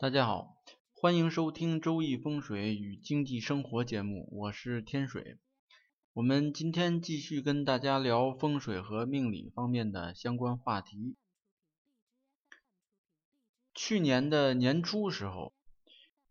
[0.00, 0.56] 大家好，
[0.94, 5.38] 欢迎收听《周易风水与经济生活》节目，我是天水。
[6.12, 11.16] 我们今天继续跟大家聊风水和命理方面的相关话题。
[13.74, 15.52] 去年的年初时候，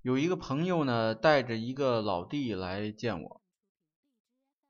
[0.01, 3.41] 有一个朋友呢带着一个老弟来见我，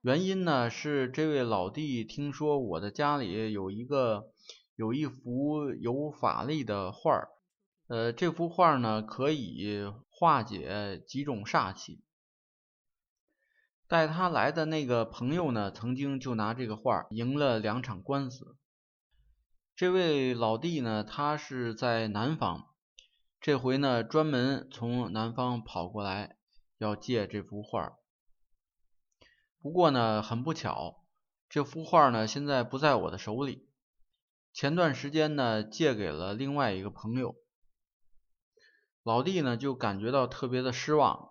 [0.01, 4.31] 原因呢是这位老弟听说我的家里有一个
[4.75, 7.29] 有一幅有法力的画儿。
[7.87, 12.03] 呃，这幅画呢可以化解几种煞气。
[13.87, 18.57] 带他来的那个朋友呢，曾经就拿这个画赢了两场官司。
[19.73, 22.67] 这位老弟呢，他是在南方，
[23.39, 26.35] 这回呢专门从南方跑过来
[26.79, 27.93] 要借这幅画。
[29.61, 31.05] 不过呢，很不巧，
[31.47, 33.69] 这幅画呢现在不在我的手里，
[34.51, 37.37] 前段时间呢借给了另外一个朋友。
[39.07, 41.29] 老弟呢，就感觉到特别的失望。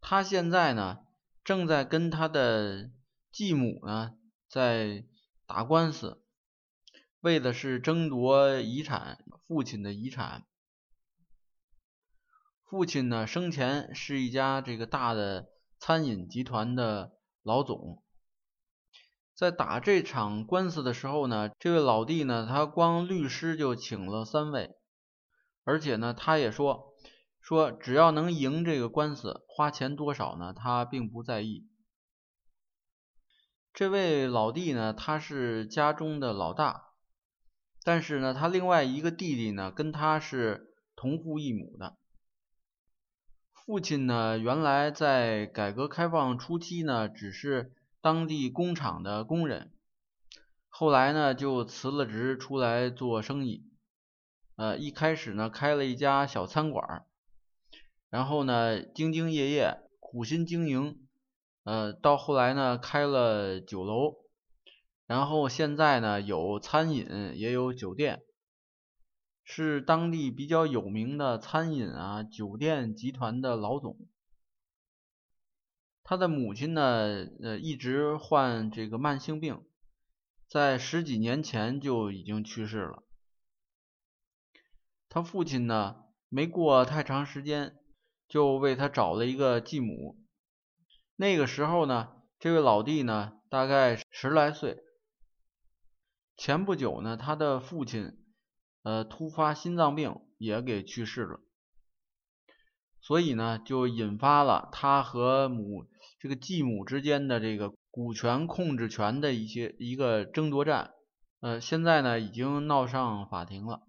[0.00, 1.00] 他现在呢，
[1.42, 2.92] 正在跟他的
[3.32, 4.16] 继母呢
[4.48, 5.04] 在
[5.44, 6.22] 打官司，
[7.18, 10.46] 为的是争夺遗产，父亲的遗产。
[12.62, 15.48] 父亲呢，生前是一家这个大的
[15.80, 18.00] 餐饮集团的老总。
[19.34, 24.75] 在打这场官司的时候呢，这位老弟呢，他光律师就请了三位。
[25.66, 26.94] 而且呢，他也说
[27.40, 30.54] 说只要能赢这个官司，花钱多少呢？
[30.54, 31.66] 他并不在意。
[33.74, 36.84] 这位老弟呢，他是家中的老大，
[37.82, 41.96] 但是呢，他另外一个弟弟呢，跟他是同父异母的。
[43.52, 49.72] 父亲呢，原来在改革开放初期呢，只是当地工厂的工人，
[50.68, 53.65] 后来呢，就辞了职出来做生意。
[54.56, 57.04] 呃，一开始呢，开了一家小餐馆
[58.08, 61.06] 然后呢，兢兢业业，苦心经营，
[61.64, 64.16] 呃，到后来呢，开了酒楼，
[65.06, 68.22] 然后现在呢，有餐饮，也有酒店，
[69.44, 73.98] 是当地比较有名的餐饮啊酒店集团的老总。
[76.02, 79.66] 他的母亲呢，呃，一直患这个慢性病，
[80.48, 83.02] 在十几年前就已经去世了。
[85.16, 87.78] 他父亲呢，没过太长时间，
[88.28, 90.18] 就为他找了一个继母。
[91.16, 94.76] 那个时候呢，这位老弟呢，大概十来岁。
[96.36, 98.18] 前不久呢，他的父亲，
[98.82, 101.40] 呃，突发心脏病，也给去世了。
[103.00, 105.86] 所以呢，就引发了他和母
[106.20, 110.92] 这个继母之间的这个股权控制权的一些一个争夺战。
[111.40, 113.80] 呃，现在呢，已经闹上法庭了。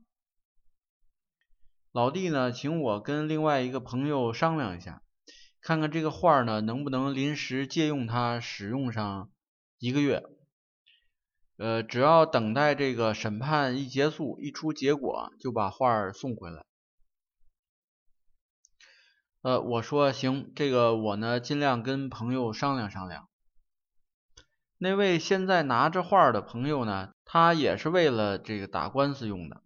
[1.97, 5.01] 老弟呢，请我跟另外一个朋友商量一下，
[5.61, 9.31] 看看这个画呢能不能临时借用它使用上
[9.79, 10.21] 一个月。
[11.57, 16.63] 呃，只要等待这个审判一结束，一出结果，就把画送回来。
[19.41, 23.27] 呃，我说行，这个我呢尽量跟朋友商量商量。
[24.77, 29.63] 那位现在拿着画的朋友呢，他也是为了这个打官司用的。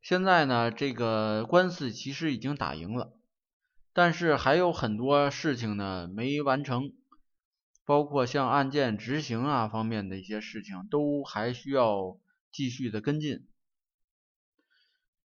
[0.00, 3.12] 现在呢，这个官司其实已经打赢了，
[3.92, 6.92] 但是还有很多事情呢没完成，
[7.84, 12.18] 包括像案件执行啊方面的一些事情，都还需要
[12.50, 13.46] 继续的跟进。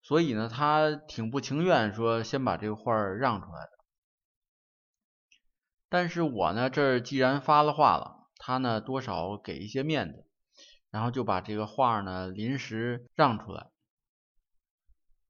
[0.01, 3.71] 所以呢，他挺不情愿说先把这个画让出来的。
[5.87, 10.25] 但是我呢，这既然发了话了，他呢多少给一些面子，
[10.89, 13.67] 然后就把这个画呢临时让出来。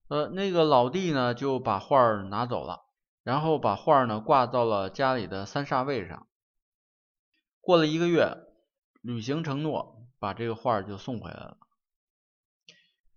[0.07, 2.85] 呃，那个老弟呢就把画拿走了，
[3.23, 6.27] 然后把画呢挂到了家里的三煞位上。
[7.61, 8.37] 过了一个月，
[9.01, 11.57] 履行承诺，把这个画就送回来了。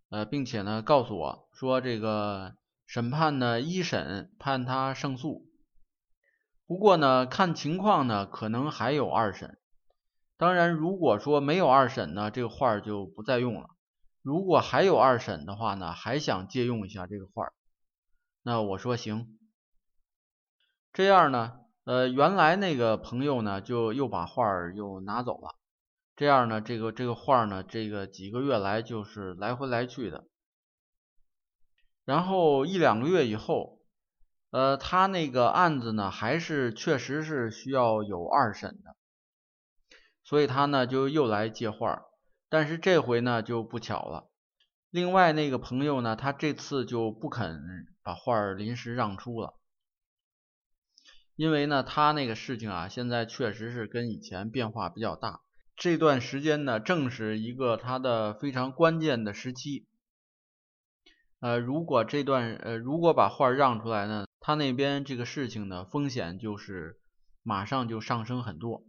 [0.09, 2.55] 呃，并且呢告诉我说，这个
[2.87, 5.51] 审判呢一审判他胜诉，
[6.67, 9.59] 不过呢看情况呢可能还有二审。
[10.39, 13.71] 当然，如果说没有二审呢，这个画就不再用了。
[14.27, 17.53] 如果还有二审的话呢，还想借用一下这个画儿
[18.43, 19.39] 那我说行。
[20.93, 25.55] 这样呢，呃，原来那个朋友呢，就又把画儿又拿走了。
[26.17, 30.27] 这样呢，这个这个画儿呢，这个几个月来就是来回来去的。
[32.05, 33.79] 然后一两个月以后，
[34.51, 38.97] 呃，他那个案子呢，还是确实是需要有二审的，
[40.25, 42.03] 所以他呢就又来借画儿。
[42.57, 44.31] 但是这回呢就不巧了，
[44.89, 49.59] 另外那个朋友呢，他这次就不肯把画儿临时让出了，
[51.35, 55.43] 因为呢，他那个事情啊，现在确实是跟以前变化比较大。
[55.77, 59.87] 这段时间呢，正是一个他的非常关键的时期。
[61.41, 66.99] 呃，如果这段呃，如果把画让出来呢，他那边这个事情呢，风险就是
[67.43, 68.83] 马上就上升很多。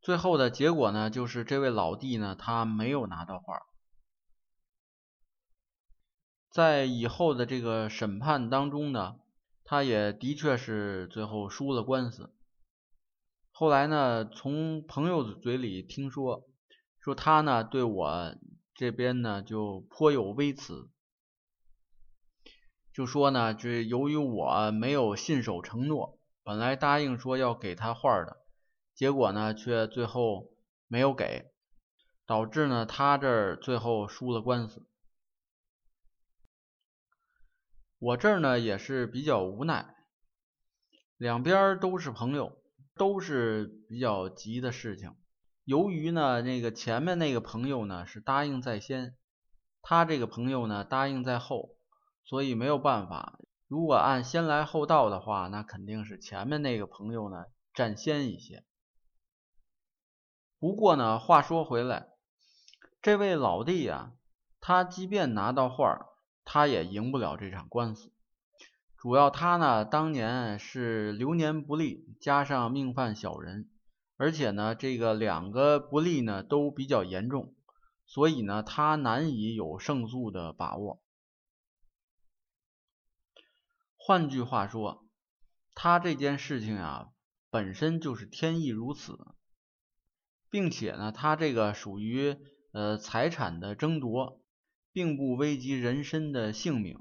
[0.00, 3.66] 最后的结果呢，就是这位老弟呢，他没有拿到画。
[6.50, 9.20] 在以后的这个审判当中呢，
[9.62, 12.34] 他也的确是最后输了官司。
[13.52, 16.48] 后来呢，从朋友的嘴里听说，
[16.98, 18.34] 说他呢对我
[18.74, 20.88] 这边呢就颇有微词，
[22.94, 28.39] 就说呢，这由于我没有信守承诺，本来答应说要给他画的，
[29.00, 30.52] 结果呢却最后
[30.86, 31.50] 没有给，
[32.26, 34.86] 导致呢他这儿最后输了官司。
[37.98, 39.96] 我这儿呢也是比较无奈，
[41.16, 42.58] 两边都是朋友，
[42.94, 45.16] 都是比较急的事情。
[45.64, 49.16] 由于呢那个前面那个朋友呢是答应在先，
[49.80, 51.70] 他这个朋友呢答应在后，
[52.22, 53.38] 所以没有办法。
[53.66, 58.62] 如果按先来后到的话，那肯定是前面那个朋友呢占先一些。
[60.60, 62.10] 不过呢，话说回来，
[63.02, 64.12] 这位老弟呀，
[64.60, 66.06] 他即便拿到画。
[66.42, 68.12] 他也赢不了这场官司，
[68.96, 73.70] 主要他呢当年是流年不利，加上命犯小人，
[74.16, 77.54] 而且呢这个两个不利呢都比较严重，
[78.04, 81.00] 所以呢他难以有胜诉的把握。
[83.96, 85.06] 换句话说，
[85.74, 87.10] 他这件事情啊
[87.48, 89.16] 本身就是天意如此，
[90.50, 92.36] 并且呢他这个属于
[92.72, 94.38] 呃财产的争夺。
[94.92, 96.98] 并不危及人身的性命，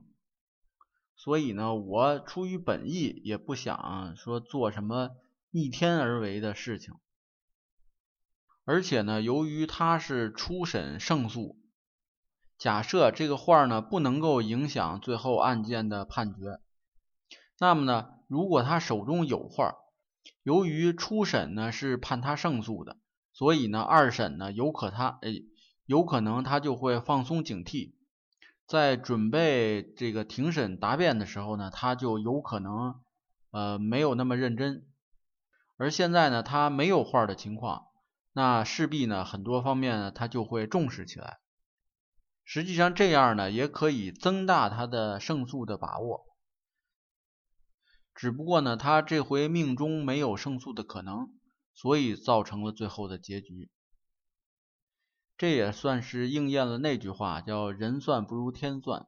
[1.15, 5.09] 所以呢，我出于本意也不想说做什么
[5.49, 6.93] 逆天而为的事情。
[8.63, 11.57] 而且呢，由于他是初审胜诉，
[12.59, 16.59] 假设这个画呢不能够影响最后案件的判决，
[17.57, 19.73] 那么呢，如果他手中有画，
[20.43, 22.97] 由于初审呢是判他胜诉的，
[23.39, 25.45] 所以呢，二审呢有可他诶。
[25.85, 27.93] 有可能他就会放松警惕，
[28.67, 32.99] 在准备这个庭审答辩的时候呢，他就有可能
[33.51, 34.85] 呃没有那么认真。
[35.77, 37.85] 而现在呢，他没有画的情况，
[38.33, 41.39] 那势必呢很多方面呢他就会重视起来。
[42.43, 46.25] 实际上这样呢也可以增大他的胜诉的把握。
[48.13, 51.29] 只不过呢他这回命中没有胜诉的可能，
[51.81, 53.69] 所以造成了最后的结局。
[55.37, 59.07] 这也算是应验了那句话，叫“人算不如天算”。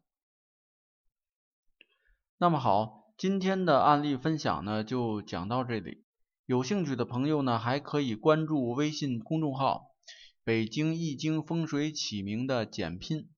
[2.39, 6.05] 那么好，今天的案例分享呢就讲到这里。
[6.45, 9.87] 有兴趣的朋友呢，还可以关注微信公众号
[10.45, 13.29] “北京易经风水起名”的简拼，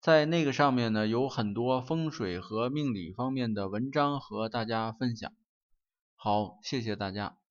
[0.00, 5.32] 在那个上面呢有很多风水和命理方面的文章和大家分享。
[6.16, 7.45] 好，谢谢大家。